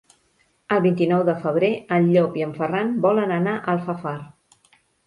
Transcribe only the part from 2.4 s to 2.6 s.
i en